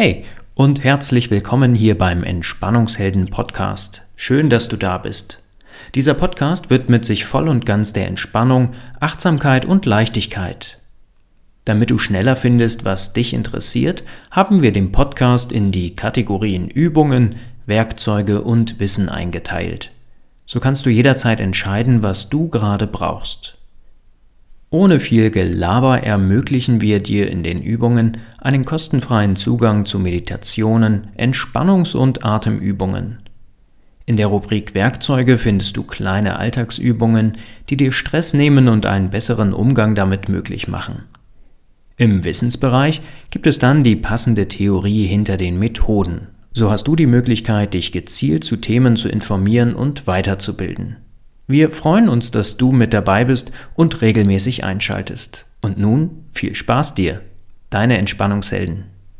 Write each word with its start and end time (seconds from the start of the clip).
Hey 0.00 0.22
und 0.54 0.84
herzlich 0.84 1.28
willkommen 1.32 1.74
hier 1.74 1.98
beim 1.98 2.22
Entspannungshelden 2.22 3.30
Podcast. 3.30 4.02
Schön, 4.14 4.48
dass 4.48 4.68
du 4.68 4.76
da 4.76 4.96
bist. 4.96 5.42
Dieser 5.96 6.14
Podcast 6.14 6.70
widmet 6.70 7.04
sich 7.04 7.24
voll 7.24 7.48
und 7.48 7.66
ganz 7.66 7.94
der 7.94 8.06
Entspannung, 8.06 8.74
Achtsamkeit 9.00 9.64
und 9.64 9.86
Leichtigkeit. 9.86 10.78
Damit 11.64 11.90
du 11.90 11.98
schneller 11.98 12.36
findest, 12.36 12.84
was 12.84 13.12
dich 13.12 13.34
interessiert, 13.34 14.04
haben 14.30 14.62
wir 14.62 14.70
den 14.70 14.92
Podcast 14.92 15.50
in 15.50 15.72
die 15.72 15.96
Kategorien 15.96 16.68
Übungen, 16.68 17.34
Werkzeuge 17.66 18.42
und 18.42 18.78
Wissen 18.78 19.08
eingeteilt. 19.08 19.90
So 20.46 20.60
kannst 20.60 20.86
du 20.86 20.90
jederzeit 20.90 21.40
entscheiden, 21.40 22.04
was 22.04 22.28
du 22.28 22.46
gerade 22.46 22.86
brauchst. 22.86 23.57
Ohne 24.70 25.00
viel 25.00 25.30
Gelaber 25.30 26.02
ermöglichen 26.02 26.82
wir 26.82 27.00
dir 27.00 27.30
in 27.30 27.42
den 27.42 27.62
Übungen 27.62 28.18
einen 28.38 28.66
kostenfreien 28.66 29.34
Zugang 29.34 29.86
zu 29.86 29.98
Meditationen, 29.98 31.08
Entspannungs- 31.16 31.96
und 31.96 32.24
Atemübungen. 32.24 33.18
In 34.04 34.16
der 34.16 34.26
Rubrik 34.26 34.74
Werkzeuge 34.74 35.38
findest 35.38 35.76
du 35.76 35.84
kleine 35.84 36.38
Alltagsübungen, 36.38 37.38
die 37.70 37.78
dir 37.78 37.92
Stress 37.92 38.34
nehmen 38.34 38.68
und 38.68 38.84
einen 38.84 39.10
besseren 39.10 39.54
Umgang 39.54 39.94
damit 39.94 40.28
möglich 40.28 40.68
machen. 40.68 41.04
Im 41.96 42.24
Wissensbereich 42.24 43.00
gibt 43.30 43.46
es 43.46 43.58
dann 43.58 43.82
die 43.82 43.96
passende 43.96 44.48
Theorie 44.48 45.06
hinter 45.06 45.36
den 45.36 45.58
Methoden. 45.58 46.28
So 46.52 46.70
hast 46.70 46.86
du 46.88 46.94
die 46.94 47.06
Möglichkeit, 47.06 47.74
dich 47.74 47.90
gezielt 47.92 48.44
zu 48.44 48.56
Themen 48.56 48.96
zu 48.96 49.08
informieren 49.08 49.74
und 49.74 50.06
weiterzubilden. 50.06 50.96
Wir 51.50 51.70
freuen 51.70 52.10
uns, 52.10 52.30
dass 52.30 52.58
du 52.58 52.72
mit 52.72 52.92
dabei 52.92 53.24
bist 53.24 53.52
und 53.74 54.02
regelmäßig 54.02 54.64
einschaltest. 54.64 55.46
Und 55.62 55.78
nun 55.78 56.26
viel 56.30 56.54
Spaß 56.54 56.94
dir, 56.94 57.22
deine 57.70 57.96
Entspannungshelden. 57.96 58.84